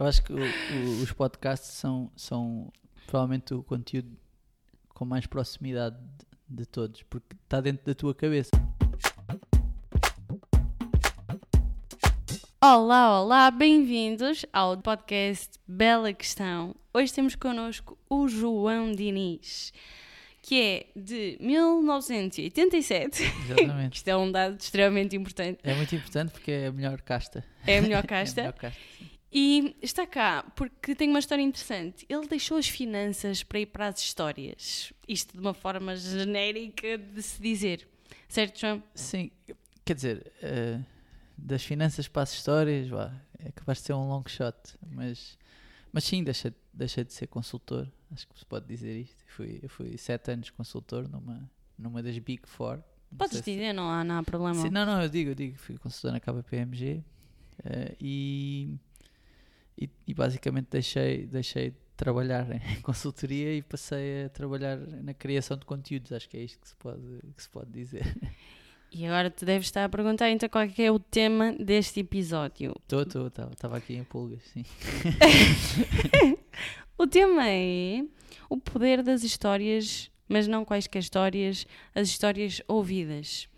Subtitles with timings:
[0.00, 2.72] Eu acho que o- o- os podcasts são, são
[3.06, 4.16] provavelmente o conteúdo
[4.94, 5.96] com mais proximidade
[6.48, 8.50] de, de todos, porque está dentro da tua cabeça.
[12.62, 16.74] Olá, olá, bem-vindos ao podcast Bela Questão.
[16.94, 19.70] Hoje temos connosco o João Diniz,
[20.42, 23.22] que é de 1987.
[23.22, 23.96] Exatamente.
[24.00, 25.58] Isto é um dado extremamente importante.
[25.62, 27.44] É muito importante porque é a melhor casta.
[27.66, 28.40] É a melhor É a casta.
[28.42, 28.80] melhor casta.
[29.32, 32.04] E está cá porque tem uma história interessante.
[32.08, 34.92] Ele deixou as finanças para ir para as histórias.
[35.06, 37.86] Isto de uma forma genérica de se dizer.
[38.28, 38.82] Certo, João?
[38.94, 39.30] Sim,
[39.84, 40.80] quer dizer, eh,
[41.38, 44.56] das finanças para as histórias, vá, é capaz de ser um long shot,
[44.90, 45.38] mas,
[45.92, 49.16] mas sim, deixei, deixei de ser consultor, acho que se pode dizer isto.
[49.28, 52.80] Fui, eu fui sete anos consultor numa, numa das Big Four.
[53.16, 54.60] Podes sei se- dizer, não há, não há problema.
[54.60, 57.02] Sim, não, não, eu digo, eu digo, fui consultor na KPMG
[57.64, 58.76] eh, e,
[59.80, 65.56] e, e basicamente deixei, deixei de trabalhar em consultoria e passei a trabalhar na criação
[65.56, 67.00] de conteúdos, acho que é isto que se pode,
[67.36, 68.04] que se pode dizer.
[68.92, 72.00] E agora tu deves estar a perguntar então qual é que é o tema deste
[72.00, 72.74] episódio.
[72.82, 74.64] Estou, estou, estava aqui em pulgas, sim.
[77.00, 78.04] O tema é
[78.46, 83.48] o poder das histórias, mas não quaisquer histórias, as histórias ouvidas.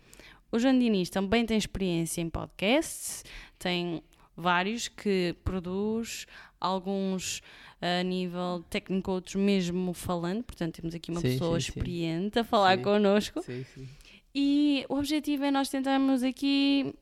[0.49, 3.25] O João Diniz também tem experiência em podcasts,
[3.59, 4.01] tem
[4.35, 6.25] vários que produz,
[6.59, 7.41] alguns
[7.81, 11.79] a nível técnico, outros mesmo falando, portanto temos aqui uma Sim, pessoa sim, sim.
[11.79, 12.83] experiente a falar Sim.
[12.83, 13.41] connosco.
[13.41, 13.89] Sim, sim.
[14.33, 16.95] E o objetivo é nós tentarmos aqui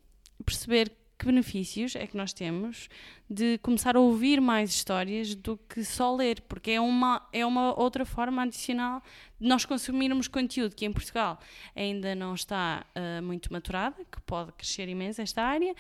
[0.44, 2.90] perceber que benefícios é que nós temos
[3.30, 7.80] de começar a ouvir mais histórias do que só ler, porque é uma, é uma
[7.80, 9.04] outra forma adicional
[9.40, 11.40] de nós consumirmos conteúdo que em Portugal
[11.76, 15.76] ainda não está ah, muito maturada, que pode crescer imenso esta área,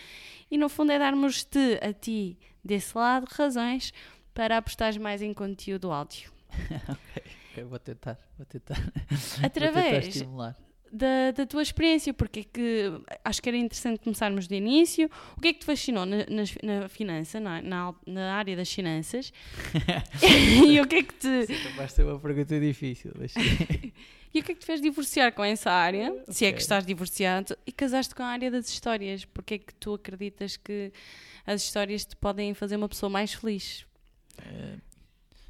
[0.52, 3.92] e no fundo é darmos-te a ti, desse lado, razões
[4.36, 6.31] para apostares mais em conteúdo áudio.
[7.51, 8.75] Ok, vou tentar, vou tentar.
[8.80, 10.56] Vou tentar Através estimular.
[10.91, 12.91] Da, da tua experiência, porque é que
[13.24, 15.09] acho que era interessante começarmos do início.
[15.38, 18.72] O que é que te fascinou na, nas- na finança, na, na, na área das
[18.72, 19.31] finanças?
[20.68, 23.34] e o que é que te capaz de ser uma pergunta difícil, mas
[24.34, 26.24] e o que é que te fez divorciar com essa área?
[26.30, 29.74] Se é que estás divorciado e casaste com a área das histórias, porque é que
[29.75, 30.91] tu acreditas que
[31.46, 33.85] as histórias te podem fazer uma pessoa mais feliz?
[34.40, 34.78] Eh,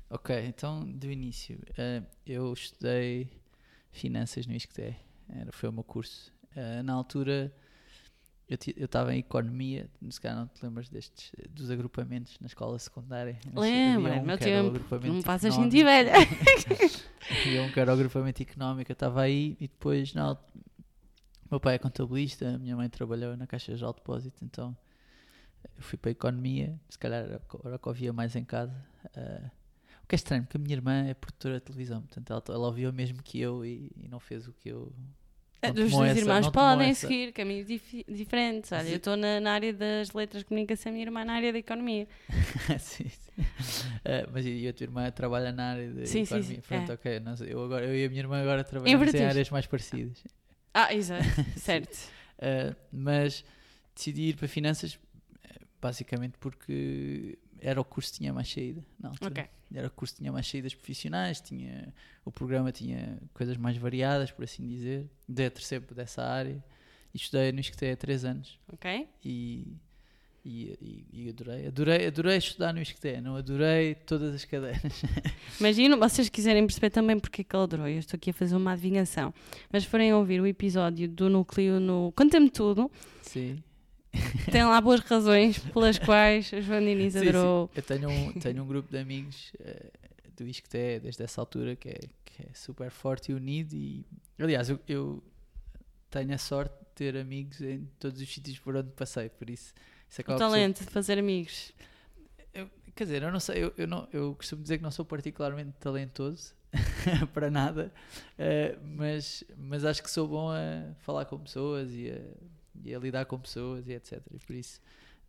[0.09, 1.59] ok, então do início.
[1.77, 3.27] eh, eu estudei
[3.91, 4.95] finanças no ISCTE,
[5.33, 6.33] era, foi o meu curso.
[6.55, 7.53] Eh, na altura
[8.75, 13.39] eu estava em economia, se calhar não te lembras destes, dos agrupamentos na escola secundária.
[13.47, 14.77] Havia Lembra, um meu tempo,
[15.07, 15.51] não me económico.
[15.51, 16.11] sentir velha.
[17.31, 20.37] Havia um que era o agrupamento económico, eu estava aí e depois na,
[21.49, 24.75] meu pai é contabilista, a minha mãe trabalhou na Caixa de Depósito, então
[25.77, 28.43] eu fui para a economia, se calhar era era o que eu ouvia mais em
[28.43, 28.75] casa.
[29.15, 29.49] Ah,
[30.03, 32.67] o que é estranho, porque a minha irmã é produtora de televisão, portanto ela, ela
[32.67, 34.93] ouviu o mesmo que eu e, e não fez o que eu.
[35.63, 38.71] Não Os dois essa- irmãos não podem seguir caminhos dif- diferentes.
[38.71, 38.89] Olha, Sim.
[38.91, 41.59] eu estou na, na área das letras de comunicação, a minha irmã na área da
[41.59, 42.07] economia.
[42.79, 43.43] sim, sim.
[44.03, 46.55] Ah, mas e a tua irmã trabalha na área de Sim, sim, economia.
[46.55, 46.95] sim, Pronto, é.
[46.95, 47.19] ok.
[47.19, 49.25] nós- eu, agora, eu e a minha irmã agora trabalhamos em Invertiste.
[49.27, 50.23] áreas mais parecidas.
[50.73, 51.23] Ah, exato,
[51.57, 51.95] certo.
[52.39, 53.43] Uh, mas
[53.95, 54.97] decidi ir para finanças
[55.43, 59.31] eh, basicamente porque era o curso que tinha mais saída na altura.
[59.31, 59.45] Ok.
[59.73, 61.93] Era o curso que tinha mais saídas profissionais, tinha,
[62.25, 65.09] o programa tinha coisas mais variadas, por assim dizer.
[65.27, 66.61] Dentro sempre dessa área.
[67.13, 69.07] E estudei no ISCTE há 3 anos Ok?
[69.23, 69.75] e,
[70.43, 71.67] e, e- e adorei.
[71.67, 72.07] adorei.
[72.07, 74.81] Adorei estudar no ISCTE, não adorei todas as cadeiras.
[75.59, 77.87] Imagino, vocês quiserem perceber também porque é que ele adorou.
[77.87, 79.33] Eu estou aqui a fazer uma adivinhação.
[79.71, 82.89] Mas forem ouvir o episódio do núcleo no Conta-me Tudo,
[83.21, 83.61] Sim.
[84.51, 87.29] Tem lá boas razões pelas quais o João Diniz Sim, sim.
[87.29, 87.69] adorou.
[87.75, 89.91] Eu tenho um, tenho um grupo de amigos eh,
[90.35, 94.05] do ISCTE desde essa altura que é, que é super forte e unido e
[94.39, 95.23] aliás eu, eu
[96.09, 99.73] tenho a sorte de ter amigos em todos os sítios por onde passei, por isso,
[100.09, 101.71] isso O ser- talento de fazer amigos.
[102.53, 105.05] eu- quer dizer, eu não sei, eu, eu, não, eu costumo dizer que não sou
[105.05, 106.53] particularmente talentoso
[107.33, 107.91] para nada,
[108.37, 112.19] eh, mas, mas acho que sou bom a falar com pessoas e a,
[112.83, 114.21] e a lidar com pessoas e etc.
[114.33, 114.81] E por isso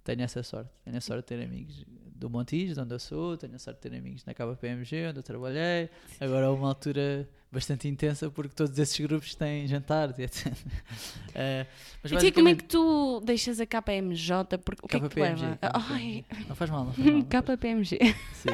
[0.05, 0.71] tenho essa sorte.
[0.85, 1.85] Tenho a sorte de ter amigos
[2.15, 5.19] do Montijo, de onde eu sou, tenho a sorte de ter amigos na KPMG, onde
[5.19, 5.91] eu trabalhei.
[6.21, 10.47] Agora é uma altura bastante intensa porque todos esses grupos têm jantares e etc.
[11.35, 11.67] Eh,
[12.03, 14.59] mas E tia, como é basicamente- que tu deixas a KPMJ?
[14.59, 15.59] Porque, o que é que KPMG, leva?
[15.63, 17.15] Ai, Não faz mal, não faz mal.
[17.15, 17.99] não faz- KPMG.
[18.35, 18.49] Sim.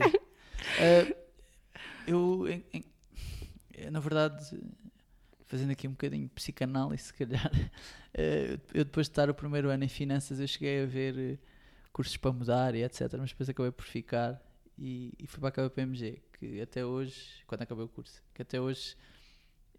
[0.80, 1.16] Eh,
[2.06, 2.44] eu,
[3.90, 4.44] na verdade,
[5.48, 7.50] fazendo aqui um bocadinho de psicanálise, se calhar,
[8.14, 11.38] eh, eu depois de estar o primeiro ano em finanças, eu cheguei a ver eh,
[11.92, 13.12] cursos para mudar e etc.
[13.18, 14.40] Mas depois acabei por ficar
[14.78, 18.60] e, e fui para a KPMG, que até hoje, quando acabei o curso, que até
[18.60, 18.94] hoje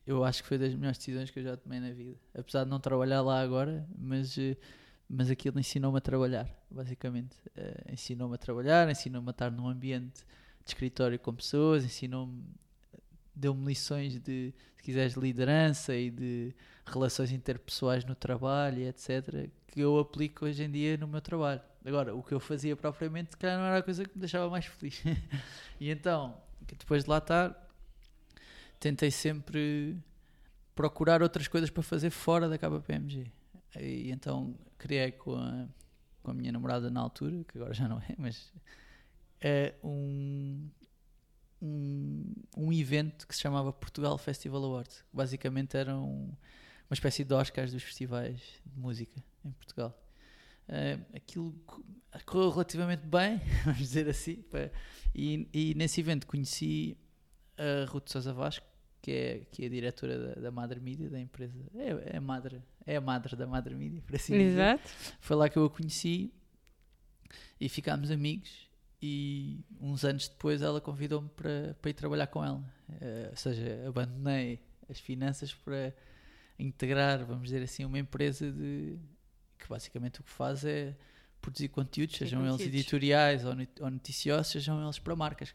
[0.05, 2.17] eu acho que foi das melhores decisões que eu já tomei na vida.
[2.33, 4.57] Apesar de não trabalhar lá agora, mas, eh,
[5.07, 7.35] mas aquilo ensinou-me a trabalhar, basicamente.
[7.49, 10.25] Uh, ensinou-me a trabalhar, ensinou-me a estar num ambiente
[10.63, 12.43] de escritório com pessoas, ensinou-me,
[13.39, 16.53] deu-me lições de, se quiseres, de liderança e de
[16.85, 19.49] relações interpessoais no trabalho etc.
[19.67, 21.61] que eu aplico hoje em dia no meu trabalho.
[21.85, 24.49] Agora, o que eu fazia propriamente, se calhar não era a coisa que me deixava
[24.49, 25.01] mais feliz.
[25.79, 26.37] e então,
[26.77, 27.69] depois de lá estar,
[28.79, 29.97] tentei sempre
[30.75, 33.31] procurar outras coisas para fazer fora da KPMG.
[33.79, 35.67] E então criei com a,
[36.21, 38.51] com a minha namorada na altura, que agora já não é, mas
[39.41, 40.69] é um,
[41.61, 42.23] um,
[42.55, 45.03] um evento que se chamava Portugal Festival Awards.
[45.11, 46.31] Basicamente era um,
[46.89, 49.97] uma espécie de Oscars dos festivais de música em Portugal.
[50.67, 51.55] Uh, aquilo
[52.25, 54.43] correu relativamente bem, vamos dizer assim.
[55.15, 56.95] E, e, nesse evento conheci
[57.57, 58.65] a Ruth Sousa Vasco,
[59.01, 61.59] que é, que é a diretora da, da Madre Media, da empresa.
[61.73, 64.83] É, é, a madre, é a madre da Madre Media, por assim Exato.
[64.83, 65.15] dizer.
[65.19, 66.31] Foi lá que eu a conheci
[67.59, 68.68] e ficámos amigos.
[69.01, 72.59] E uns anos depois ela convidou-me para, para ir trabalhar com ela.
[72.89, 74.59] Uh, ou seja, abandonei
[74.89, 75.93] as finanças para
[76.57, 78.97] integrar, vamos dizer assim, uma empresa de
[79.57, 80.95] que basicamente o que faz é
[81.41, 82.61] produzir conteúdos, Sim, sejam conteúdos.
[82.61, 83.55] eles editoriais ou
[83.89, 85.53] noticiosos, sejam eles para marcas.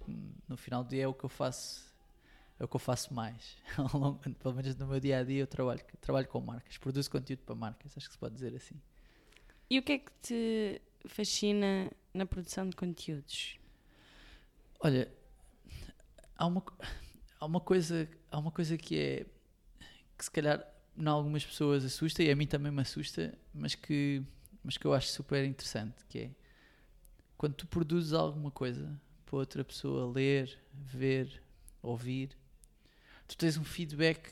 [0.48, 1.84] No final do dia é o que eu faço,
[2.58, 3.56] é o que eu faço mais.
[4.40, 7.54] Pelo menos no meu dia a dia eu trabalho, trabalho com marcas, produzo conteúdo para
[7.54, 8.80] marcas, acho que se pode dizer assim.
[9.68, 13.58] E o que é que te fascina na produção de conteúdos?
[14.78, 15.12] Olha,
[16.36, 16.64] há uma,
[17.40, 19.26] há uma coisa, há uma coisa que é
[20.16, 20.64] que se calhar
[20.96, 24.22] em algumas pessoas assusta e a mim também me assusta, mas que,
[24.62, 26.30] mas que eu acho super interessante, que é
[27.36, 31.42] quando tu produzes alguma coisa para outra pessoa ler, ver,
[31.82, 32.30] ouvir,
[33.26, 34.30] tu tens um feedback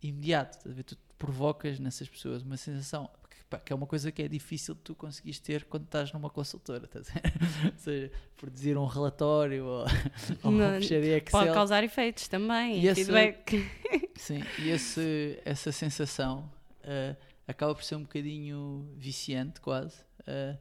[0.00, 3.10] imediato, tu provocas nessas pessoas uma sensação
[3.58, 7.08] que é uma coisa que é difícil tu conseguires ter quando estás numa consultora, estás
[7.64, 9.84] ou seja, produzir um relatório ou,
[10.42, 11.30] ou uma Excel.
[11.30, 13.70] Pode causar efeitos também, e feedback.
[14.16, 17.16] sim, e esse, essa sensação uh,
[17.46, 20.58] acaba por ser um bocadinho viciante quase, uh,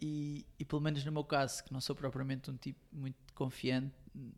[0.00, 3.94] e, e pelo menos no meu caso, que não sou propriamente um tipo muito confiante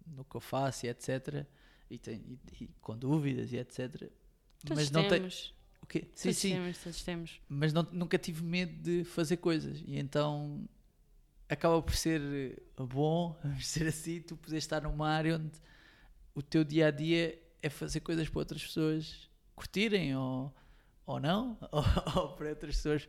[0.06, 1.44] no que eu faço e etc.,
[1.88, 4.10] e, tem, e, e com dúvidas e etc.,
[4.64, 5.54] Todos mas não temos.
[5.86, 6.04] O quê?
[6.16, 6.52] Sim, todos sim.
[6.52, 7.40] Temos, todos temos.
[7.48, 9.82] Mas não, nunca tive medo de fazer coisas.
[9.86, 10.68] E então
[11.48, 15.52] acaba por ser bom, vamos ser assim, tu podes estar numa área onde
[16.34, 20.52] o teu dia a dia é fazer coisas para outras pessoas curtirem ou,
[21.06, 21.84] ou não, ou,
[22.16, 23.08] ou para outras pessoas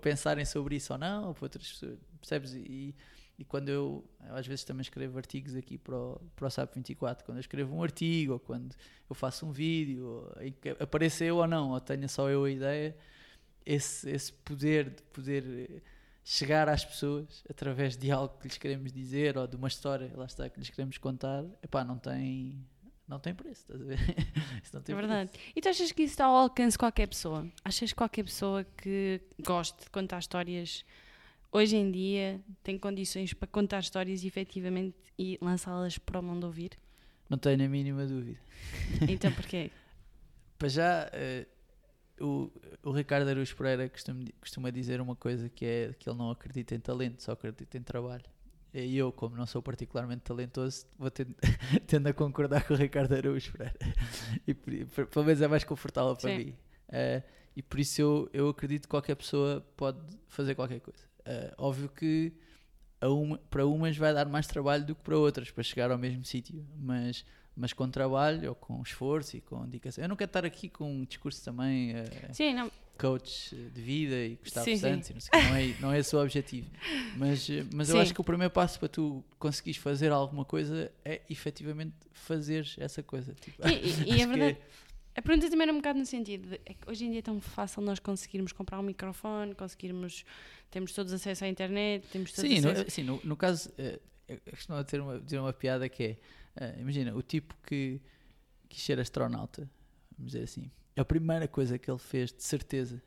[0.00, 2.54] pensarem sobre isso ou não, ou para outras pessoas, percebes?
[2.54, 2.94] E,
[3.38, 7.24] e quando eu, às vezes também escrevo artigos aqui para o, para o SAP 24,
[7.24, 8.74] quando eu escrevo um artigo, ou quando
[9.08, 12.50] eu faço um vídeo, em que apareça eu ou não, ou tenha só eu a
[12.50, 12.96] ideia,
[13.64, 15.82] esse, esse poder de poder
[16.24, 20.24] chegar às pessoas através de algo que lhes queremos dizer, ou de uma história, lá
[20.24, 22.66] está, que lhes queremos contar, epá, não tem,
[23.06, 23.98] não tem preço, estás a ver?
[24.88, 25.30] é verdade.
[25.30, 25.52] Preço.
[25.54, 27.46] E tu achas que isso está ao alcance de qualquer pessoa?
[27.62, 30.86] Achas que qualquer pessoa que goste de contar histórias
[31.52, 36.72] hoje em dia tem condições para contar histórias efetivamente e lançá-las para o mundo ouvir?
[37.28, 38.38] Não tenho a mínima dúvida.
[39.08, 39.70] Então porquê?
[40.58, 41.10] para já,
[42.20, 46.18] uh, o, o Ricardo Aruz Pereira costuma, costuma dizer uma coisa que é que ele
[46.18, 48.24] não acredita em talento, só acredita em trabalho.
[48.72, 51.34] E eu, como não sou particularmente talentoso, vou tendo,
[51.86, 53.78] tendo a concordar com o Ricardo Araújo Pereira.
[54.46, 56.36] E pelo menos é mais confortável para Sim.
[56.36, 56.50] mim.
[56.88, 57.22] Uh,
[57.54, 59.98] e por isso eu, eu acredito que qualquer pessoa pode
[60.28, 61.04] fazer qualquer coisa.
[61.26, 62.32] Uh, óbvio que
[63.02, 66.24] uma, para umas vai dar mais trabalho do que para outras para chegar ao mesmo
[66.24, 67.24] sítio, mas,
[67.56, 70.04] mas com trabalho ou com esforço e com dedicação.
[70.04, 72.70] Eu não quero estar aqui com um discurso também uh, sim, não.
[72.98, 75.14] coach de vida e Gustavo sim, Santos, sim.
[75.14, 76.70] Não, sei, não, é, não é esse o objetivo.
[77.16, 81.22] Mas, mas eu acho que o primeiro passo para tu conseguires fazer alguma coisa é
[81.28, 83.34] efetivamente fazeres essa coisa.
[83.34, 84.58] Tipo, e, e, e é verdade.
[85.16, 87.22] A pergunta também era um bocado no sentido de é que hoje em dia é
[87.22, 90.26] tão fácil nós conseguirmos comprar um microfone, conseguirmos,
[90.70, 92.84] temos todos acesso à internet, temos todos sim, acesso...
[92.84, 96.18] No, sim, no, no caso, uh, eu costumo dizer uma, dizer uma piada que
[96.56, 98.00] é, uh, imagina, o tipo que
[98.68, 99.68] quis ser astronauta,
[100.16, 103.02] vamos dizer assim, a primeira coisa que ele fez, de certeza,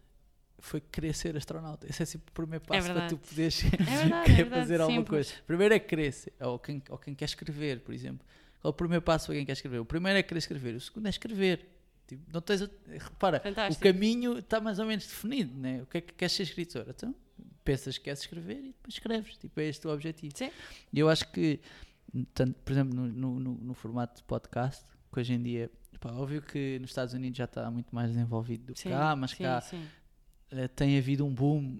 [0.62, 1.88] foi querer ser astronauta.
[1.90, 4.62] Esse é sempre o primeiro passo é para tu poderes é verdade, querer é verdade,
[4.62, 5.34] fazer alguma coisa.
[5.48, 8.26] Primeiro é querer, ou quem, ou quem quer escrever, por exemplo.
[8.62, 9.80] Qual é o primeiro passo para quem quer escrever?
[9.80, 11.66] O primeiro é querer escrever, o segundo é escrever.
[12.08, 13.88] Tipo, não tens, repara, Fantástico.
[13.88, 15.82] o caminho está mais ou menos definido, né?
[15.84, 16.86] O que é que queres ser escritor?
[16.90, 17.16] Então,
[17.72, 19.38] pensas que queres escrever e depois escreves.
[19.38, 20.36] Tipo, é este o objetivo.
[20.38, 20.50] Sim.
[20.92, 21.60] E eu acho que,
[22.34, 23.08] tanto, por exemplo, no,
[23.40, 24.84] no, no- formato de podcast,
[25.14, 28.66] que hoje em dia, pá, óbvio que nos Estados Unidos já está muito mais desenvolvido
[28.68, 29.86] do que Sim, cá, mas sim, cá sim.
[30.52, 31.80] eh, tem havido um boom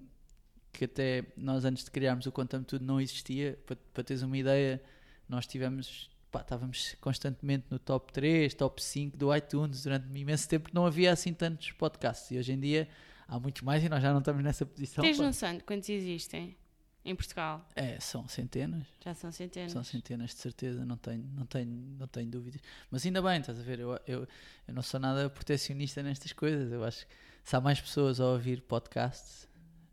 [0.72, 3.58] que até nós antes de criarmos o Conta-me Tudo não existia.
[3.66, 4.80] Para, para teres uma ideia,
[5.28, 10.48] nós tivemos, pá, estávamos constantemente no top 3, top 5 do iTunes durante um imenso
[10.48, 12.30] tempo, que não havia assim tantos podcasts.
[12.30, 12.88] E hoje em dia
[13.30, 15.02] há muitos mais e nós já não estamos nessa posição.
[15.04, 16.56] Tens noção de quantos existem
[17.04, 17.66] em Portugal?
[17.76, 18.86] É, são centenas.
[19.02, 19.72] Já são centenas.
[19.72, 22.60] São centenas, de certeza, não tenho, não tenho, não tenho dúvidas.
[22.90, 23.78] Mas ainda bem, estás a ver?
[23.78, 24.28] Eu, eu,
[24.68, 26.70] eu não sou nada protecionista nestas coisas.
[26.72, 29.48] Eu acho que se há mais pessoas a ouvir podcasts,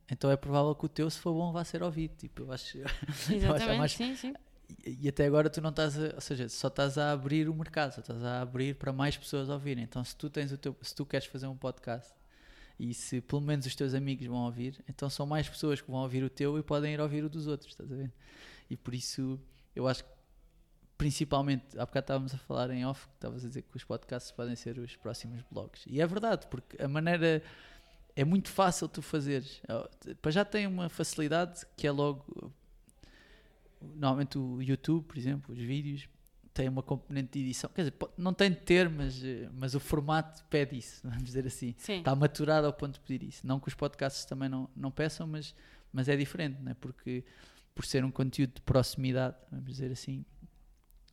[0.10, 2.15] então é provável que o teu, se for bom, vá ser ouvido.
[2.17, 4.34] Tipo, eu acho, eu acho Exatamente, mais- sim, sim.
[4.86, 7.53] e, e até agora tu não estás a, ou seja, só estás a abrir o
[7.53, 9.84] mercado, só estás a abrir para mais pessoas ouvirem.
[9.84, 12.12] Então se tu tens o teu, se tu queres fazer um podcast
[12.80, 16.02] e se pelo menos os teus amigos vão ouvir, então são mais pessoas que vão
[16.02, 18.12] ouvir o teu e podem ir ouvir o dos outros, estás a ver?
[18.70, 19.40] E por isso
[19.76, 20.18] eu acho que
[20.98, 24.32] principalmente, há bocado estávamos a falar em off, que estavas a dizer que os podcasts
[24.32, 25.84] podem ser os próximos blogs.
[25.86, 27.44] E é verdade, porque a maneira
[28.16, 29.62] é muito fácil tu fazeres.
[30.22, 32.52] Para já tem uma facilidade que é logo
[33.80, 36.10] normalmente o YouTube, por exemplo, os vídeos
[36.58, 39.22] tem uma componente de edição, quer dizer, não tem de ter, mas,
[39.54, 41.76] mas o formato pede isso, vamos dizer assim.
[41.78, 42.00] Sim.
[42.00, 43.46] Está maturado ao ponto de pedir isso.
[43.46, 45.54] Não que os podcasts também não, não peçam, mas,
[45.94, 46.76] mas é diferente, né?
[46.82, 47.24] porque
[47.76, 50.26] por ser um conteúdo de proximidade, vamos dizer assim,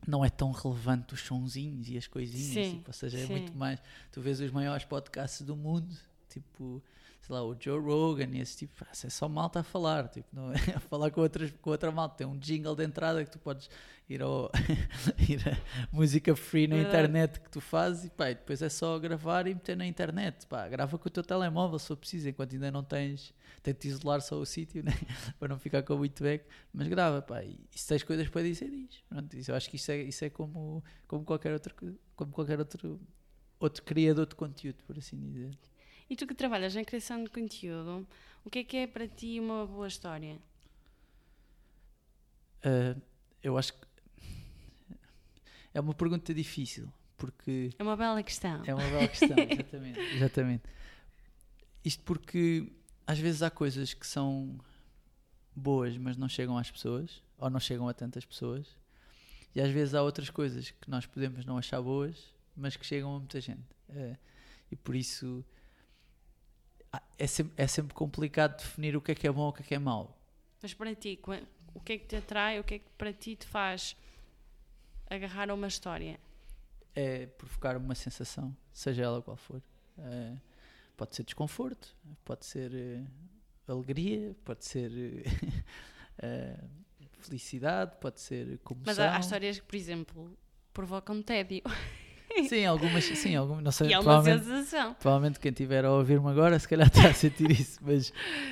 [0.07, 3.31] não é tão relevante os sonzinhos e as coisinhas, tipo, ou seja, é sim.
[3.31, 3.79] muito mais.
[4.11, 5.95] Tu vês os maiores podcasts do mundo,
[6.27, 6.81] tipo,
[7.25, 10.27] sei lá, o Joe Rogan e esse tipo, isso é só malta a falar, tipo,
[10.31, 12.17] não é a falar com, outras, com outra malta.
[12.17, 13.67] Tem um jingle de entrada que tu podes
[14.07, 14.51] ir, ao,
[15.27, 15.57] ir a
[15.91, 16.95] música free na Verdade.
[16.95, 20.45] internet que tu fazes e pá, e depois é só gravar e meter na internet.
[20.45, 24.21] Pá, grava com o teu telemóvel se for preciso, enquanto ainda não tens, tenta isolar
[24.21, 24.93] só o sítio, né?
[25.39, 28.69] para não ficar com muito back, mas grava, pá, e se tens coisas para dizer,
[28.69, 29.01] diz.
[29.09, 31.73] Pronto, isso, eu acho que isso é, isso é como, como qualquer outro,
[32.15, 33.01] como qualquer outro,
[33.59, 35.57] outro criador de conteúdo, por assim dizer.
[36.09, 38.07] E tu que trabalhas na criação de conteúdo,
[38.43, 40.37] o que é que é para ti uma boa história?
[42.63, 42.99] Uh,
[43.43, 43.85] eu acho que
[45.73, 48.63] é uma pergunta difícil, porque É uma bela questão.
[48.65, 50.63] é uma bela questão, exatamente, exatamente.
[51.83, 52.71] Isto porque
[53.05, 54.59] às vezes há coisas que são
[55.55, 58.67] boas, mas não chegam às pessoas, ou não chegam a tantas pessoas,
[59.53, 63.15] e às vezes há outras coisas que nós podemos não achar boas, mas que chegam
[63.15, 63.63] a muita gente.
[63.89, 64.17] Uh,
[64.71, 65.45] e por isso
[67.17, 69.61] é sempre, é sempre complicado definir o que é que é bom e o que
[69.61, 70.17] é que é mau.
[70.61, 71.19] Mas para ti,
[71.73, 73.95] o que é que te atrai, o que é que para ti te faz
[75.09, 76.19] agarrar a uma história?
[76.95, 79.61] é provocar uma sensação, seja ela qual for.
[79.97, 80.37] Eh,
[80.95, 83.03] pode ser desconforto, pode ser eh,
[83.67, 84.91] alegria, pode ser
[86.19, 86.57] eh,
[87.19, 88.85] felicidade, pode ser comoção.
[88.85, 90.37] Mas há, há histórias que, por exemplo,
[90.73, 91.61] provocam tédio.
[92.43, 94.93] Sim, algumas, sim, algumas, não sei, E é uma provavelmente, sensação.
[94.95, 98.11] provavelmente quem estiver a ouvir-me agora se calhar está a sentir isso, mas,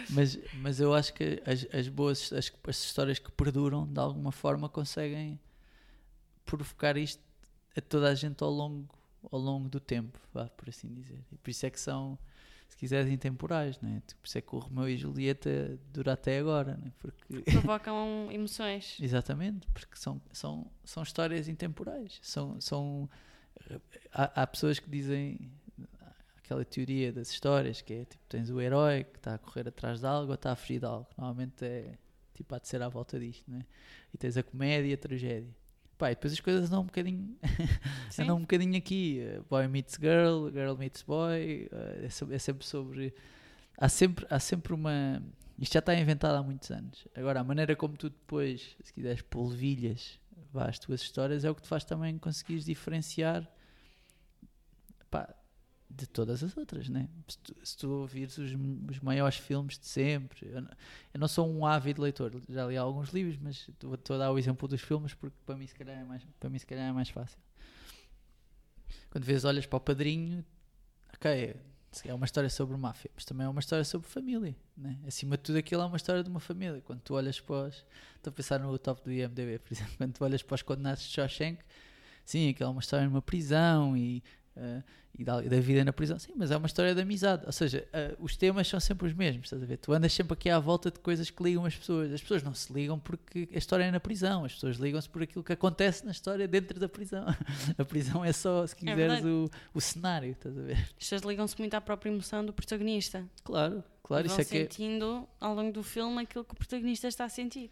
[0.09, 4.31] mas, mas eu acho que as, as boas, as, as histórias que perduram de alguma
[4.31, 5.39] forma conseguem
[6.45, 7.21] provocar isto
[7.75, 8.87] a toda a gente ao longo,
[9.31, 11.19] ao longo do tempo, vá, por assim dizer.
[11.31, 12.17] E por isso é que são,
[12.67, 14.01] se quiseres, intemporais, né?
[14.21, 16.91] por isso é que o Romeu e Julieta dura até agora, né?
[16.99, 18.97] porque Provocam emoções.
[19.01, 22.19] Exatamente, porque são, são, são histórias intemporais.
[22.21, 23.09] São, são,
[24.11, 25.39] há, há pessoas que dizem
[26.37, 29.99] aquela teoria das histórias que é tipo, tens o herói que está a correr atrás
[30.01, 31.07] de algo ou está a fugir de algo.
[31.17, 31.97] Normalmente é
[32.33, 33.65] tipo, há de ser à volta disto, né?
[34.13, 35.55] E tens a comédia e a tragédia.
[35.97, 37.37] Pá, e depois as coisas andam um bocadinho,
[38.19, 39.21] andam um bocadinho aqui.
[39.49, 41.69] Boy meets girl, girl meets boy.
[41.71, 43.13] eh, É, é sempre sobre.
[43.77, 45.21] Há sempre, há sempre uma.
[45.59, 47.07] Isto já está inventado há muitos anos.
[47.15, 50.19] Agora, a maneira como tu depois, se quiseres, polvilhas
[50.53, 53.49] vá, as tuas histórias é o que te faz também conseguires diferenciar
[55.09, 55.33] pá,
[55.89, 57.07] de todas as outras, né?
[57.27, 60.71] Se tu, se tu ouvires os, os maiores filmes de sempre, eu não,
[61.13, 64.37] eu não sou um ávido leitor, já li alguns livros, mas estou a dar o
[64.37, 66.91] exemplo dos filmes porque para mim se calhar é mais, para mim, se calhar é
[66.91, 67.37] mais fácil.
[69.09, 70.43] Quando vês, olhas para o padrinho,
[71.15, 71.55] ok,
[72.05, 74.97] é uma história sobre máfia, mas também é uma história sobre família, né?
[75.07, 76.81] Acima de tudo, aquilo é uma história de uma família.
[76.81, 77.85] Quando tu olhas para os.
[78.15, 81.03] Estou a pensar no top do IMDb, por exemplo, quando tu olhas para os condenados
[81.03, 81.59] de Shawshank,
[82.25, 84.23] sim, aquilo é uma história numa prisão e
[84.57, 84.83] uh,
[85.17, 86.17] e da, da, vida na prisão.
[86.17, 87.43] Sim, mas é uma história de amizade.
[87.45, 89.77] Ou seja, uh, os temas são sempre os mesmos, estás a ver?
[89.77, 92.11] Tu andas sempre aqui à volta de coisas que ligam as pessoas.
[92.11, 95.21] As pessoas não se ligam porque a história é na prisão, as pessoas ligam-se por
[95.21, 97.25] aquilo que acontece na história dentro da prisão.
[97.77, 100.77] a prisão é só, se é quiseres, é o, o cenário, estás a ver?
[100.77, 103.23] As pessoas ligam-se muito à própria emoção do protagonista.
[103.43, 104.27] Claro, claro.
[104.27, 105.47] Vão isso é sentindo que é...
[105.47, 107.69] ao longo do filme aquilo que o protagonista está a sentir.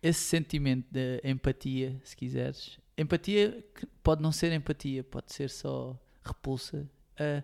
[0.00, 3.64] Esse sentimento de empatia, se quiseres, empatia
[4.02, 6.88] pode não ser empatia, pode ser só repulsa.
[7.20, 7.42] Uh,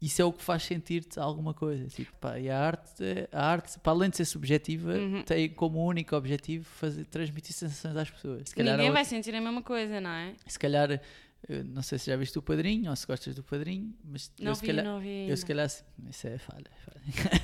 [0.00, 1.88] isso é o que faz sentir-te alguma coisa.
[1.88, 5.22] Tipo, pá, e a arte, a arte, para além de ser subjetiva, uhum.
[5.24, 8.48] tem como único objetivo fazer, transmitir sensações às pessoas.
[8.48, 10.34] Se Ninguém vai sentir a mesma coisa, não é?
[10.46, 11.00] Se calhar,
[11.66, 14.54] não sei se já viste o Padrinho ou se gostas do Padrinho, mas não eu,
[14.54, 16.70] vi, se calhar, não vi eu se calhar, isso é falha.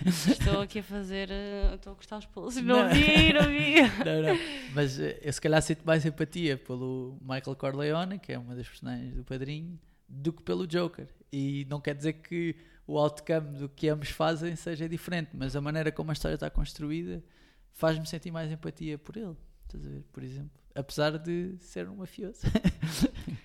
[0.06, 3.82] Estou aqui a fazer, uh, estou a cortar os pulsos, não, não vi, não vi.
[4.04, 4.40] não, não,
[4.74, 8.68] mas uh, eu se calhar sinto mais empatia pelo Michael Corleone, que é uma das
[8.68, 9.78] personagens do Padrinho,
[10.14, 11.08] do que pelo Joker.
[11.32, 12.56] E não quer dizer que
[12.86, 16.50] o outcome do que ambos fazem seja diferente, mas a maneira como a história está
[16.50, 17.22] construída
[17.72, 19.36] faz-me sentir mais empatia por ele.
[19.66, 20.60] Estás a ver, por exemplo?
[20.74, 22.42] Apesar de ser um mafioso.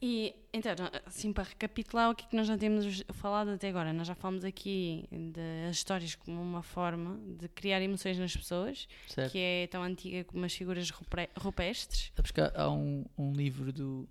[0.00, 0.72] E então,
[1.04, 4.14] assim, para recapitular o que, é que nós já temos falado até agora, nós já
[4.14, 9.32] falamos aqui das histórias como uma forma de criar emoções nas pessoas, certo.
[9.32, 10.90] que é tão antiga como as figuras
[11.36, 12.12] rupestres.
[12.14, 14.08] Sabes que há um, um livro do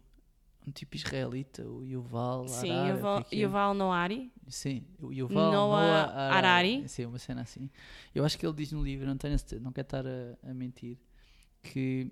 [0.68, 2.90] um tipo israelita, o Yuval Sim, Harari.
[2.90, 3.36] Yuval, é?
[3.36, 4.32] Yuval Noari.
[4.50, 6.34] Sim, o Yuval Noah.
[6.36, 6.88] Harari.
[6.90, 7.70] Sim, uma cena assim.
[8.14, 10.98] Eu acho que ele diz no livro, não, tenho, não quero estar a, a mentir,
[11.64, 12.12] que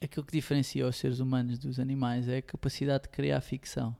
[0.00, 3.96] aquilo que diferencia os seres humanos dos animais é a capacidade de criar ficção.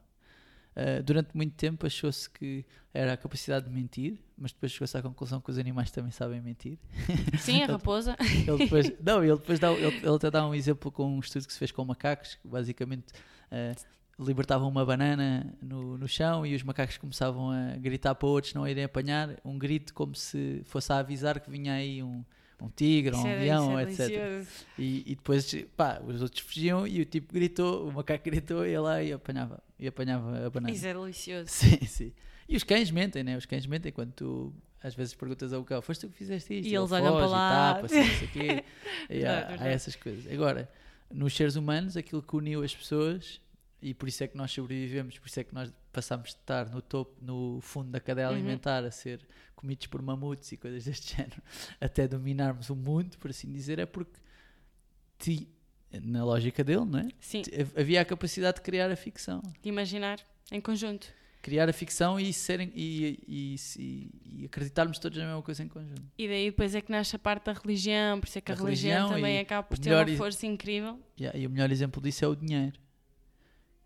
[0.76, 5.02] Uh, durante muito tempo achou-se que era a capacidade de mentir, mas depois chegou-se à
[5.02, 6.78] conclusão que os animais também sabem mentir.
[7.38, 8.16] Sim, a raposa.
[8.20, 11.46] ele depois, não, ele depois dá, ele, ele até dá um exemplo com um estudo
[11.46, 13.12] que se fez com macacos, que basicamente
[13.50, 18.54] uh, libertavam uma banana no, no chão e os macacos começavam a gritar para outros
[18.54, 22.24] não irem apanhar, um grito como se fosse a avisar que vinha aí um,
[22.60, 24.46] um tigre, um é leão, é etc.
[24.78, 28.70] E, e, depois, pá, os outros fugiam e o tipo gritou, o macaco gritou e
[28.70, 30.72] ele lá e apanhava, e apanhava a banana.
[30.72, 31.48] Isso é delicioso.
[31.48, 32.12] Sim, sim.
[32.48, 33.36] E os cães mentem, né?
[33.36, 36.68] Os cães mentem quando tu às vezes perguntas ao cão, foste tu que fizeste isto?
[36.68, 37.70] E eles olham para lá.
[37.70, 38.64] E, tapa, assim, quê.
[39.10, 40.30] e há, há essas coisas.
[40.32, 40.70] Agora,
[41.10, 43.40] nos seres humanos, aquilo que uniu as pessoas,
[43.82, 46.70] e por isso é que nós sobrevivemos, por isso é que nós passamos de estar
[46.70, 48.34] no topo, no fundo da cadeia uhum.
[48.34, 49.20] alimentar, a ser
[49.54, 51.42] comidos por mamutos e coisas deste género,
[51.80, 54.18] até dominarmos o mundo, por assim dizer, é porque
[55.18, 55.48] ti,
[56.02, 57.08] na lógica dele, não é?
[57.18, 57.42] Sim.
[57.76, 59.42] Havia a capacidade de criar a ficção.
[59.62, 60.20] De imaginar
[60.52, 61.08] em conjunto.
[61.42, 64.10] Criar a ficção e, serem, e, e,
[64.42, 66.02] e, acreditarmos todos na mesma coisa em conjunto.
[66.18, 68.54] E daí depois é que nasce a parte da religião, por isso é que a,
[68.54, 71.00] a religião, religião, também acaba por ter uma força incrível.
[71.18, 72.78] Yeah, e o melhor exemplo disso é o dinheiro.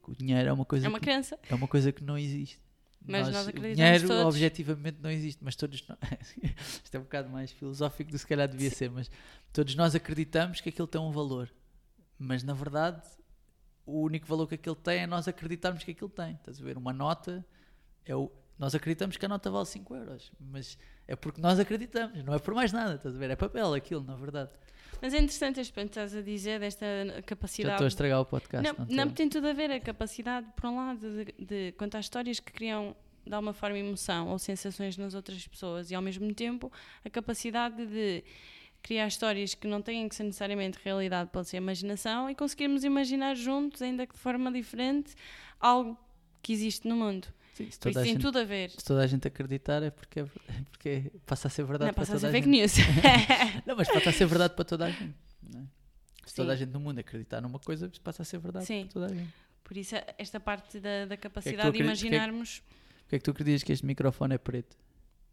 [0.07, 0.87] O dinheiro é uma coisa.
[0.87, 1.39] É uma que, crença.
[1.49, 2.59] É uma coisa que não existe.
[3.07, 4.35] Mas nós, nós acreditamos dinheiro todos.
[4.35, 5.99] objetivamente não existe, mas todos nós,
[6.83, 8.77] isto é um bocado mais filosófico do que se calhar devia Sim.
[8.77, 9.11] ser, mas
[9.53, 11.53] todos nós acreditamos que aquilo tem um valor,
[12.19, 13.03] mas na verdade
[13.87, 16.35] o único valor que aquilo tem é nós acreditarmos que aquilo tem.
[16.35, 16.77] Estás a ver?
[16.77, 17.45] Uma nota
[18.05, 22.25] é o, nós acreditamos que a nota vale 5 euros, mas é porque nós acreditamos,
[22.25, 23.31] não é por mais nada, estás a ver?
[23.31, 24.51] É papel aquilo, na verdade.
[25.03, 26.87] Mas é interessante este ponto que estás a dizer, desta
[27.27, 27.69] capacidade.
[27.69, 28.67] Já estou a estragar o podcast.
[28.67, 32.01] Não, não, não tem tudo a ver a capacidade, por um lado, de, de contar
[32.01, 32.97] histórias que criam
[33.27, 36.71] de alguma forma emoção ou sensações nas outras pessoas e ao mesmo tempo
[37.05, 38.23] a capacidade de
[38.85, 43.35] criar histórias que não têm que ser necessariamente realidade, pode ser imaginação e conseguirmos imaginar
[43.35, 45.15] juntos, ainda que de forma diferente,
[45.59, 45.99] algo
[46.43, 47.27] que existe no mundo.
[47.55, 48.71] Sim, isso tem gente, tudo a ver.
[48.71, 50.27] Se toda a gente acreditar é porque, é,
[50.71, 52.75] porque passa a ser verdade não, para toda a, a fake news.
[53.65, 55.15] não, mas passa a ser verdade para toda a gente.
[55.55, 55.59] É?
[56.27, 56.37] Se Sim.
[56.37, 58.83] toda a gente no mundo acreditar numa coisa, passa a ser verdade Sim.
[58.83, 59.33] para toda a gente.
[59.63, 62.63] Por isso, esta parte da, da capacidade é de imaginarmos.
[63.05, 64.77] Porquê é que tu acreditas que este microfone é preto?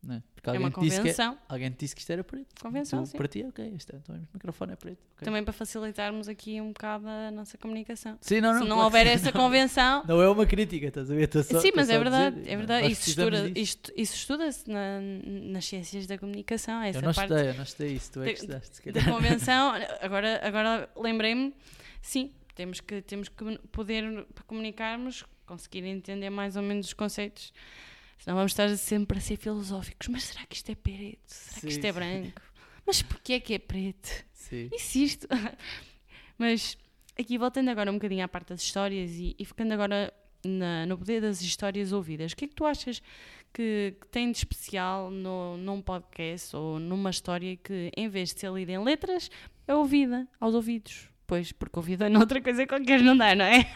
[0.03, 0.23] Não é?
[0.33, 1.35] Porque é uma convenção.
[1.35, 2.47] Que, alguém te disse que isto era preto.
[2.59, 3.17] Convenção, tu, sim.
[3.17, 4.97] Para ti, ok, este, então o microfone é preto.
[5.15, 5.25] Okay.
[5.25, 8.17] Também para facilitarmos aqui um bocado a nossa comunicação.
[8.19, 10.03] Sim, não, não, Se não houver essa convenção...
[10.11, 11.29] Não é uma crítica, estás a ver?
[11.31, 12.91] Só, sim, mas é verdade, dizer, é verdade.
[12.91, 16.81] Isso, estuda, isto, isso estuda-se na, nas ciências da comunicação.
[16.81, 18.91] Essa eu não parte estudei, eu não estudei isso, tu é que estudaste.
[18.91, 21.53] Da convenção, agora, agora lembrei-me,
[22.01, 27.53] sim, temos que, temos que poder, para comunicarmos, conseguir entender mais ou menos os conceitos
[28.23, 30.07] Senão vamos estar sempre a ser filosóficos.
[30.07, 31.19] Mas será que isto é preto?
[31.25, 32.41] Será sim, que isto é branco?
[32.85, 34.09] Mas porquê é que é preto?
[34.33, 34.69] Sim.
[34.71, 35.27] Insisto.
[36.37, 36.77] Mas
[37.19, 40.13] aqui voltando agora um bocadinho à parte das histórias e, e ficando agora
[40.45, 43.01] na, no poder das histórias ouvidas, o que é que tu achas
[43.53, 48.39] que, que tem de especial no, num podcast ou numa história que, em vez de
[48.39, 49.29] ser lida em letras,
[49.67, 51.09] é ouvida aos ouvidos?
[51.27, 53.71] Pois, porque ouvida é outra coisa qualquer não dá, não é?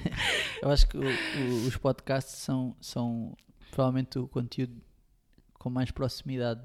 [0.62, 3.36] eu acho que o- o- os podcasts são, são
[3.70, 4.80] provavelmente o conteúdo
[5.54, 6.60] com mais proximidade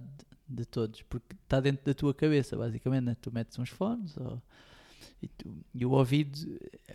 [0.47, 3.03] de, de todos, porque está dentro da tua cabeça, basicamente.
[3.05, 3.15] né?
[3.21, 4.41] Tu metes uns fones ou-
[5.21, 6.37] e, tu- e o ouvido,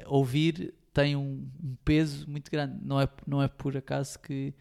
[0.07, 2.79] ouvir tem um, um peso muito grande.
[2.85, 4.53] Não é, não é por acaso que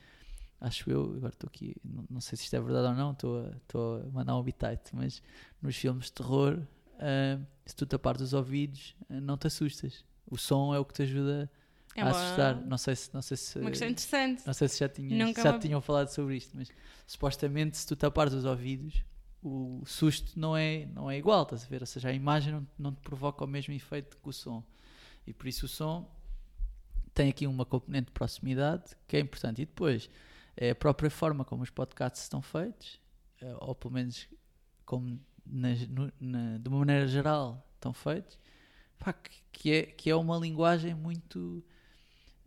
[0.62, 3.45] acho eu, agora estou aqui, não, não sei se isto é verdade ou não, estou
[3.45, 5.21] a, estou a mandar um bitite, mas
[5.62, 6.59] nos filmes de terror,
[6.99, 10.03] ah, se tu tapares os ouvidos, ah, não te assustas.
[10.29, 11.49] O som é o que te ajuda
[11.95, 12.56] É a uma, assustar.
[12.65, 14.43] Não sei se, não sei se, uma questão interessante.
[14.45, 16.69] não sei se já, tinhas, já tinham falado sobre isto, mas
[17.08, 19.04] supostamente se tu tapares os ouvidos,
[19.41, 21.82] o susto não é, não é igual, estás a ver?
[21.82, 24.63] Ou seja, a imagem não, não te provoca o mesmo efeito que o som.
[25.25, 26.10] E por isso o som
[27.13, 29.62] tem aqui uma componente de proximidade que é importante.
[29.62, 30.10] E depois
[30.56, 32.99] é a própria forma como os podcasts estão feitos,
[33.41, 34.28] eh, ou pelo menos
[34.86, 38.38] como no- na- de uma maneira geral estão feitos,
[38.97, 39.13] pá,
[39.52, 41.63] que é, que é uma linguagem muito.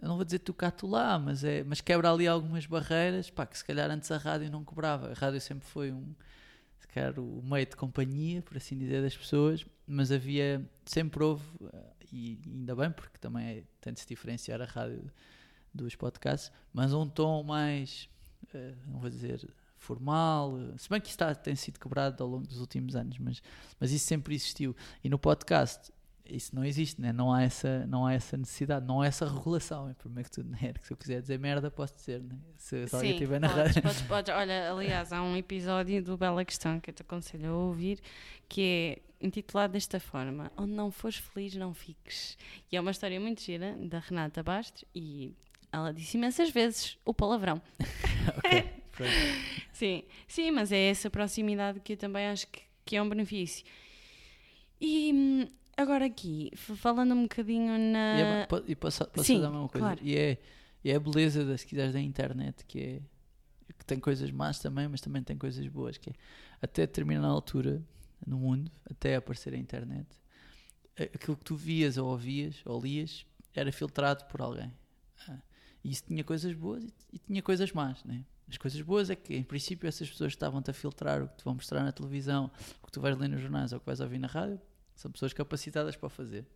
[0.03, 3.57] Eu não vou dizer tocato lá, mas, é, mas quebra ali algumas barreiras pá, que
[3.57, 5.13] se calhar antes a rádio não cobrava.
[5.13, 6.13] A rádio sempre foi um,
[6.81, 11.45] se calhar, o meio de companhia, por assim dizer, das pessoas, mas havia, sempre houve,
[11.73, 15.09] eh, e ainda bem, porque também é, tem de se diferenciar a rádio
[15.73, 18.09] dos podcasts, mas um tom mais,
[18.53, 22.29] eh, não vou dizer formal, eh, se bem que isso está, tem sido quebrado ao
[22.29, 23.41] longo dos últimos anos, mas,
[23.79, 24.75] mas isso sempre existiu.
[25.05, 25.93] E no podcast
[26.33, 27.13] isso não existe, né?
[27.13, 29.89] não, há essa, não há essa necessidade, não há essa regulação.
[29.89, 30.73] É primeiro que tudo, né?
[30.73, 32.21] que se eu quiser dizer merda, posso dizer.
[32.23, 32.37] Né?
[32.57, 33.83] Se, se alguém estiver na podes, rádio.
[33.83, 34.35] podes, podes.
[34.35, 38.01] Olha, aliás, há um episódio do Bela Questão que eu te aconselho a ouvir
[38.49, 42.37] que é intitulado desta forma: Onde não fores feliz, não fiques.
[42.71, 45.35] E é uma história muito gira da Renata Bastos e
[45.73, 47.61] ela disse imensas vezes o palavrão.
[49.73, 53.65] Sim, sim, mas é essa proximidade que eu também acho que, que é um benefício.
[54.79, 58.13] E hum, agora aqui, falando um bocadinho na.
[58.17, 59.79] E, é, po- posso, posso Sim, dar uma coisa?
[59.89, 60.01] claro.
[60.03, 60.39] E é,
[60.85, 63.03] e é a beleza, da, se quiseres, da internet, que é
[63.79, 66.13] que tem coisas más também, mas também tem coisas boas, que é
[66.61, 67.83] até determinada altura
[68.27, 70.07] no mundo, até aparecer a internet,
[71.15, 74.73] aquilo que tu vias ou ouvias ou lias era filtrado por alguém.
[75.29, 75.39] Ah,
[75.83, 78.25] E isso tinha coisas boas e, e tinha coisas más, né?
[78.49, 81.45] As coisas boas é que, em princípio, essas pessoas estavam-te a filtrar o que te
[81.45, 82.51] vão mostrar na televisão,
[82.83, 84.61] o que tu vais ler nos jornais ou o que vais ouvir na rádio,
[84.95, 86.47] são pessoas capacitadas para fazer.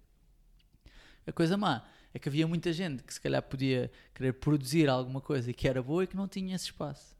[1.26, 5.20] A coisa má é que havia muita gente que se calhar podia querer produzir alguma
[5.20, 7.16] coisa e que era boa e que não tinha esse espaço.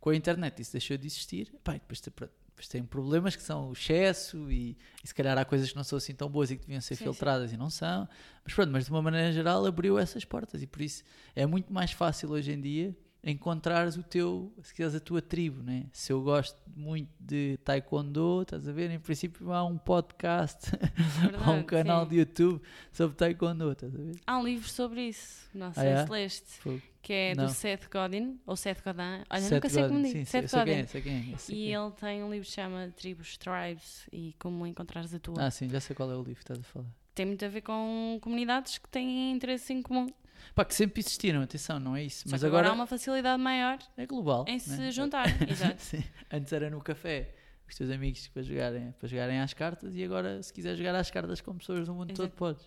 [0.00, 1.48] Com a internet isso deixou de existir.
[1.48, 5.70] E depois, depois tem problemas que são o excesso e, e se calhar há coisas
[5.70, 8.08] que não são assim tão boas e que deviam ser Sim, filtradas e não são.
[8.44, 11.02] Mas pronto, mas de uma maneira geral abriu essas portas e por isso
[11.34, 15.62] é muito mais fácil hoje em dia encontrares o teu, se quiseres, a tua tribo,
[15.62, 15.86] né?
[15.92, 18.90] Se eu gosto muito de taekwondo, estás a ver?
[18.90, 22.10] Em princípio há um podcast, há um Verdade, canal sim.
[22.10, 24.16] de YouTube sobre taekwondo, estás a ver?
[24.26, 26.06] Há um livro sobre isso, não sei Ah, é?
[26.06, 26.60] se leste,
[27.02, 27.46] que é Não.
[27.46, 30.48] do Seth Godin, ou Seth Godin, olha, Seth nunca sei como Godin, diz, sim, Seth
[30.48, 30.82] sei, sei quem Godin.
[30.82, 31.78] é, sei quem é, sei E quem é.
[31.78, 35.34] ele tem um livro que chama Tribos, Tribes e como encontrares a tua.
[35.46, 36.86] Ah, sim, já sei qual é o livro que estás a falar.
[37.14, 40.06] Tem muito a ver com comunidades que têm interesse em comum.
[40.54, 42.24] Pá, que sempre existiram, atenção, não é isso.
[42.28, 44.44] Só Mas agora agora há uma facilidade maior é global.
[44.48, 44.58] em né?
[44.58, 45.34] se juntarem.
[45.48, 45.80] Exato.
[45.82, 46.02] Sim.
[46.30, 47.34] Antes era no café,
[47.68, 51.10] os teus amigos para jogarem, para jogarem às cartas e agora, se quiser jogar às
[51.10, 52.36] cartas com pessoas do mundo todo, Exato.
[52.36, 52.66] podes.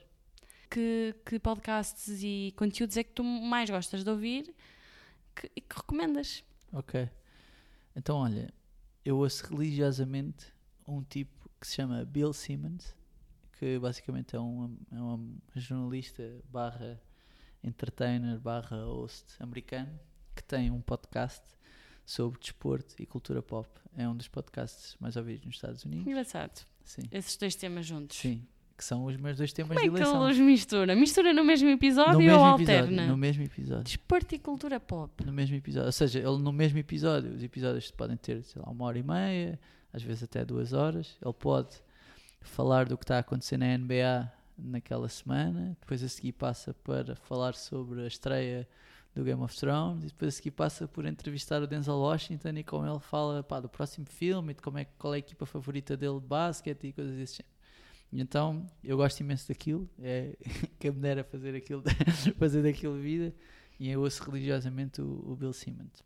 [0.69, 4.53] Que, que podcasts e conteúdos é que tu mais gostas de ouvir
[5.35, 6.43] que- e que recomendas?
[6.71, 7.07] Ok.
[7.95, 8.51] Então, olha,
[9.05, 10.47] eu ouço religiosamente
[10.87, 12.95] um tipo que se chama Bill Simmons,
[13.59, 16.99] que basicamente é um, é um jornalista barra
[17.63, 19.99] entertainer barra host americano,
[20.35, 21.41] que tem um podcast
[22.05, 23.69] sobre desporto e cultura pop.
[23.95, 26.07] É um dos podcasts mais ouvidos nos Estados Unidos.
[26.07, 26.65] Engraçado.
[26.83, 28.17] Sim, Esses dois temas juntos.
[28.17, 28.45] sim.
[28.75, 30.23] Que são os meus dois temas Como é de que eleição.
[30.23, 30.95] ele os mistura?
[30.95, 32.85] Mistura no mesmo episódio no ou mesmo alterna?
[32.87, 33.83] episódio, no mesmo episódio.
[33.83, 35.23] Desporto e cultura pop.
[35.23, 35.85] No mesmo episódio.
[35.85, 39.03] Ou seja, ele no mesmo episódio, os episódios podem ter, sei lá, uma hora e
[39.03, 39.59] meia,
[39.93, 41.15] às vezes até duas horas.
[41.23, 41.77] Ele pode
[42.41, 47.15] falar do que está a acontecer na NBA naquela semana, depois a seguir passa para
[47.15, 48.67] falar sobre a estreia
[49.15, 52.63] do Game of Thrones e depois a seguir passa por entrevistar o Denzel Washington e
[52.63, 55.45] com ele fala pá, do próximo filme e de como é, qual é a equipa
[55.45, 57.53] favorita dele de basquete e coisas desse género.
[58.11, 60.35] Então eu gosto imenso daquilo, é
[60.79, 61.83] quem me dera fazer aquilo,
[62.37, 63.33] fazer daquilo vida
[63.79, 66.03] e eu ouço religiosamente o, o Bill Simmons.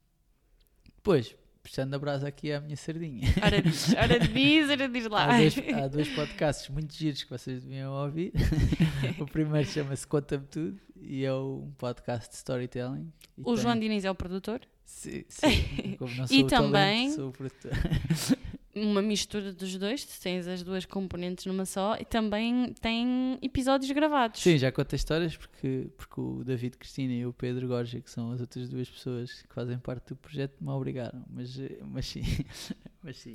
[0.96, 1.36] Depois,
[1.68, 3.28] puxando a brasa aqui à minha sardinha.
[3.44, 5.26] Ora diz, ora diz, ora diz lá.
[5.26, 8.32] Há dois, há dois podcasts muito giros que vocês deviam ouvir.
[9.20, 13.12] o primeiro chama-se Conta-me Tudo e é um podcast de storytelling.
[13.38, 15.96] O tem- João Diniz é o produtor, Sim, sim.
[16.00, 17.72] Como não sou E o talento, também- sou o produtor.
[18.82, 24.42] uma mistura dos dois, tens as duas componentes numa só e também tem episódios gravados.
[24.42, 28.32] Sim, já contei histórias porque, porque o David Cristina e o Pedro Gorgia, que são
[28.32, 31.24] as outras duas pessoas que fazem parte do projeto, me obrigaram.
[31.30, 32.24] Mas, eh, mas sim,
[33.04, 33.34] mas sim.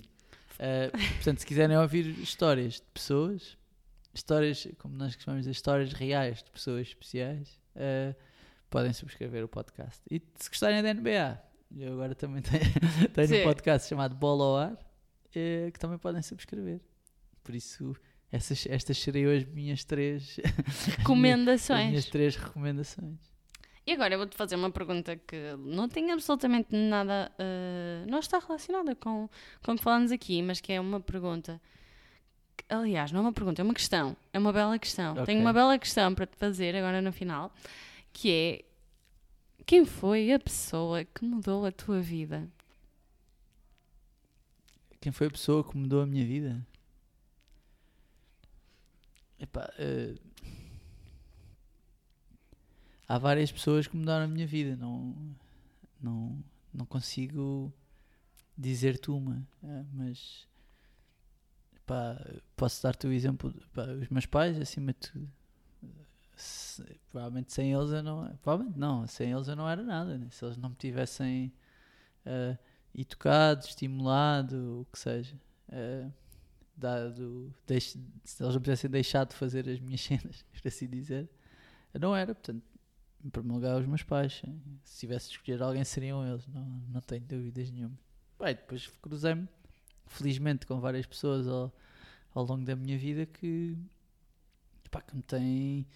[0.55, 3.57] Uh, portanto, se quiserem ouvir histórias de pessoas,
[4.15, 8.15] histórias, como nós costumamos dizer, histórias reais de pessoas especiais, uh,
[8.71, 10.01] podem subscrever o podcast.
[10.11, 11.39] E se gostarem da NBA,
[11.77, 12.43] eu agora também
[13.13, 14.92] tenho, tenho um podcast chamado Bola ao Ar,
[15.39, 16.81] uh, que também podem subscrever.
[17.43, 17.95] Por isso,
[18.31, 20.39] essas, estas seriam as minhas três
[20.99, 21.81] recomendações.
[21.81, 23.19] as minhas três recomendações.
[23.85, 27.33] E agora eu vou-te fazer uma pergunta que não tem absolutamente nada.
[27.33, 29.29] Uh, não está relacionada com,
[29.63, 31.61] com o que falamos aqui, mas que é uma pergunta.
[32.69, 34.17] Aliás, não é uma pergunta, é uma questão.
[34.33, 35.13] É uma bela questão.
[35.13, 35.27] Okay.
[35.27, 37.53] Tenho uma bela questão para te fazer agora no final,
[38.13, 38.65] que é
[39.67, 42.49] quem foi a pessoa que mudou a tua vida?
[45.03, 46.65] Quem foi a pessoa que mudou a minha vida?
[49.37, 50.21] Epá, uh,
[53.09, 54.77] há várias pessoas que mudaram a minha vida.
[54.77, 55.13] Não,
[56.01, 57.75] não, não consigo
[58.57, 60.47] dizer-te uma, uh, mas
[61.75, 62.17] epá,
[62.55, 63.53] posso dar-te o exemplo.
[63.61, 65.33] Epá, os meus pais, acima de tudo.
[66.37, 68.37] Se, provavelmente sem eles eu não.
[68.37, 70.17] Provavelmente não, sem eles eu não era nada.
[70.17, 70.29] Né?
[70.31, 71.53] Se eles não me tivessem.
[72.25, 72.57] Uh,
[72.95, 75.37] e tocado, estimulado, o que seja.
[75.69, 76.13] Uh,
[76.77, 81.29] dado, deixe, se eles não tivessem deixado de fazer as minhas cenas, por assim dizer,
[81.99, 82.35] não era.
[82.35, 82.63] Portanto,
[83.25, 84.43] em primeiro lugar, os meus pais.
[84.85, 87.99] Se tivesse de escolher alguém, seriam eles, não, não tenho dúvidas nenhuma.
[88.39, 89.49] Bem, depois cruzei-me,
[90.07, 91.73] felizmente, com várias pessoas ao,
[92.35, 93.77] ao longo da minha vida que,
[94.91, 95.87] pá, que me têm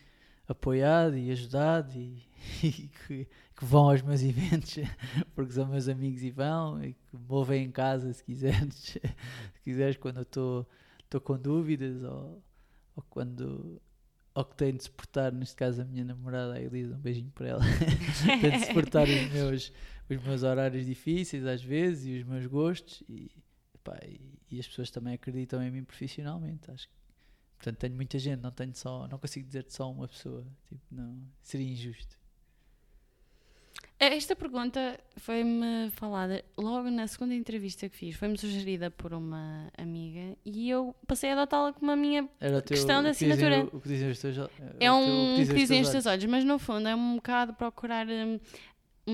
[0.49, 2.23] apoiado e ajudado e,
[2.63, 4.77] e que, que, vão aos meus eventos
[5.35, 8.75] porque são meus amigos e vão e que me ouvem em casa se quiseres,
[9.55, 12.43] se quiseres quando eu estou com dúvidas ou,
[12.95, 13.81] ou quando
[14.35, 17.49] ou que tenho de suportar, neste caso a minha namorada, a Elisa, um beijinho para
[17.49, 17.63] ela,
[18.39, 19.73] tenho de suportar os meus,
[20.11, 23.31] os meus horários difíceis às vezes e os meus gostos e,
[23.83, 27.06] pá, e, e as pessoas também acreditam em mim profissionalmente, acho que
[27.57, 30.47] Portanto, tenho muita gente, não tenho só, não consigo dizer-te só uma pessoa.
[30.69, 32.17] Tipo, não, seria injusto.
[33.99, 38.15] É, esta pergunta foi-me falada logo na segunda entrevista que fiz.
[38.15, 43.03] Foi-me sugerida por uma amiga e eu passei a adotá-la como a minha teu, questão
[43.03, 43.65] da assinatura.
[43.73, 44.53] O, que dizem os teus olhos.
[44.79, 48.35] É um que dizem os teus olhos, mas no fundo é um bocado procurar um,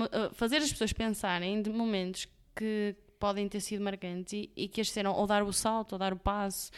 [0.01, 4.81] uh, fazer as pessoas pensarem de momentos que podem ter sido marcantes e, e que
[4.81, 6.71] as serão ou dar o salto ou dar o passo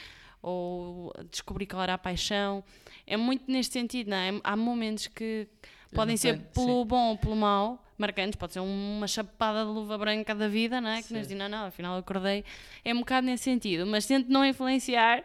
[0.45, 2.63] ou descobrir qual era a paixão.
[3.08, 4.39] É muito neste sentido, não é?
[4.43, 5.47] Há momentos que
[5.91, 6.88] podem ser pelo sim.
[6.88, 10.89] bom ou pelo mau, marcantes, pode ser uma chapada de luva branca da vida, não
[10.89, 11.01] é?
[11.01, 11.17] Que sim.
[11.17, 12.45] nos diz, não, não, afinal acordei.
[12.84, 15.23] É um bocado nesse sentido, mas tento não influenciar.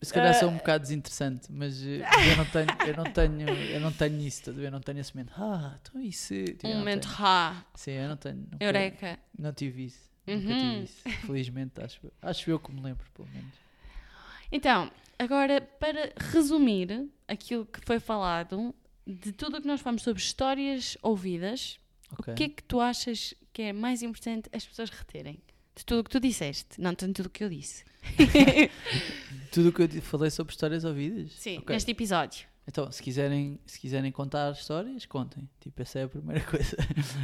[0.00, 0.40] Se calhar uh...
[0.40, 4.20] sou um bocado desinteressante, mas, eh, eu não tenho, eu não tenho, eu não tenho
[4.20, 5.32] isso, eu não tenho esse momento.
[5.36, 6.34] Ah, então isso.
[6.34, 7.64] Tipo, um momento ha.
[7.74, 8.46] Sim, eu não tenho.
[8.50, 9.18] Não Eureka.
[9.38, 10.10] Não tive isso.
[10.26, 10.36] Uhum.
[10.36, 11.26] Nunca tive isso.
[11.26, 13.64] Felizmente, acho, acho eu que me lembro, pelo menos.
[14.54, 14.88] Então,
[15.18, 18.72] agora para resumir aquilo que foi falado,
[19.04, 21.80] de tudo o que nós falamos sobre histórias ouvidas,
[22.16, 22.32] okay.
[22.32, 25.42] o que é que tu achas que é mais importante as pessoas reterem?
[25.74, 27.84] De tudo o que tu disseste, não tanto tudo o que eu disse.
[29.50, 31.32] tudo o que eu falei sobre histórias ouvidas?
[31.32, 31.74] Sim, okay.
[31.74, 32.46] neste episódio.
[32.64, 35.50] Então, se quiserem, se quiserem contar histórias, contem.
[35.58, 36.76] Tipo, essa é a primeira coisa.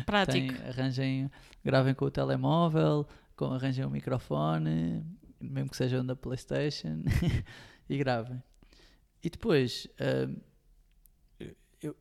[0.05, 0.53] Prático.
[0.53, 1.31] Tem, arranjem,
[1.65, 5.07] gravem com o telemóvel, com, arranjem um microfone,
[5.41, 7.03] mesmo que sejam da PlayStation,
[7.89, 8.43] e gravem.
[9.23, 10.41] E depois, uh,
[11.83, 11.97] eu,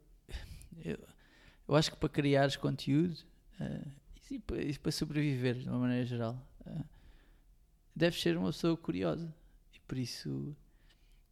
[0.84, 0.99] eu,
[1.67, 3.17] eu, acho que para criares conteúdo
[3.60, 3.91] uh,
[4.30, 6.86] e, para, e, para, sobreviver de uma maneira geral, uh,
[7.95, 9.34] deves ser uma pessoa curiosa.
[9.73, 10.56] E por isso,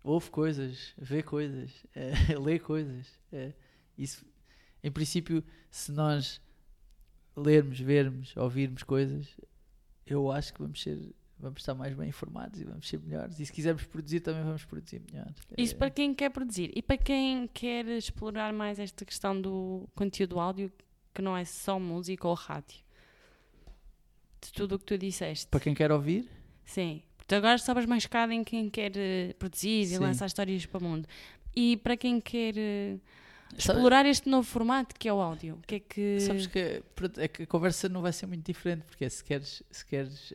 [0.03, 3.07] ouve coisas, vê coisas, uh, lê coisas.
[3.97, 4.25] isso,
[4.83, 6.41] em princípio, se nós
[7.35, 9.27] lermos, vermos, ouvirmos coisas,
[10.05, 13.39] eu acho que vamos ser vamos estar mais bem informados e vamos ser melhores.
[13.39, 15.31] E se quisermos produzir, também vamos produzir melhor.
[15.57, 15.77] Isso é...
[15.77, 16.71] para quem quer produzir.
[16.75, 20.71] E para quem quer explorar mais esta questão do conteúdo áudio,
[21.13, 22.79] que não é só música ou rádio.
[24.41, 25.47] De tudo o que tu disseste.
[25.47, 26.29] Para quem quer ouvir?
[26.63, 27.01] Sim.
[27.17, 29.95] Porque agora sabes mais cada em quem quer eh, produzir Sim.
[29.95, 31.07] e lançar histórias para o mundo.
[31.55, 32.99] E para quem quer eh,
[33.57, 35.59] explorar este novo formato que é o áudio.
[35.67, 36.19] Que é que...
[36.21, 36.83] Sabes que,
[37.17, 40.33] é que a conversa não vai ser muito diferente, porque se queres, se queres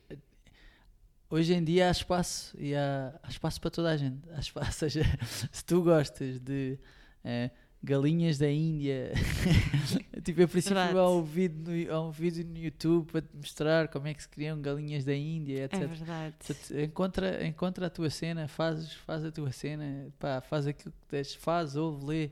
[1.32, 4.20] hoje em dia há espaço e há, há espaço para toda a gente.
[4.34, 5.02] Há espaço, ou seja,
[5.50, 6.78] se tu gostas de
[7.24, 7.50] é,
[7.82, 9.12] galinhas da Índia,
[10.22, 10.98] Tipo, a princípio Verdade.
[10.98, 14.22] há um, vídeo no, há um vídeo no YouTube para te mostrar como é que
[14.22, 15.80] se criam galinhas da Índia, etc.
[15.80, 16.36] É verdade.
[16.38, 21.10] Portanto, encontra, encontra a tua cena, faz, faz a tua cena, pá, faz aquilo que
[21.10, 22.30] deixa, faz, ouve, lê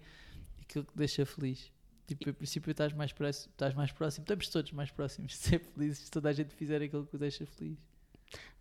[0.60, 1.72] aquilo que deixa feliz.
[2.06, 5.60] Tipo, a princípio estás mais próximo, estás mais próximo, estamos todos mais próximos de ser
[5.74, 7.78] felizes se toda a gente fizer aquilo que te deixa feliz.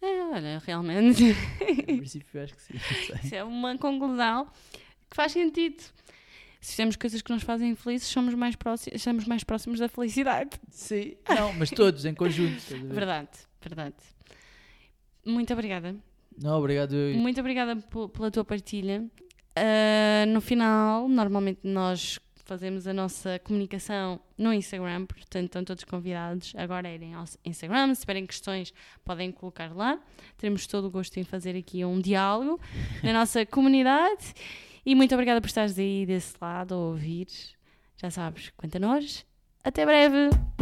[0.02, 1.32] É, olha, realmente.
[1.32, 2.74] A princípio acho que sim.
[3.24, 4.48] Isso é uma conclusão
[5.10, 5.82] que faz sentido.
[6.62, 10.50] Se fizermos coisas que nos fazem felizes, somos mais próximos, estamos mais próximos da felicidade.
[10.70, 12.62] Sim, não, mas todos em conjunto.
[12.88, 13.30] Verdade,
[13.62, 13.96] verdade.
[15.26, 15.96] Muito obrigada.
[16.42, 16.96] Não, obrigado.
[17.16, 17.78] Muito obrigada
[18.14, 19.06] pela tua partilha.
[19.56, 26.52] Ah, no final, normalmente nós fazemos a nossa comunicação no Instagram, portanto estão todos convidados
[26.58, 27.94] agora a irem ao Instagram.
[27.94, 28.74] Se tiverem questões,
[29.06, 30.00] podem colocar lá.
[30.36, 32.60] Teremos todo o gosto em fazer aqui um diálogo
[33.04, 34.34] na nossa comunidade.
[34.84, 37.28] E muito obrigada por estares aí desse lado a ouvir.
[37.98, 39.24] Já sabes, quanto a nós,
[39.64, 40.59] até breve!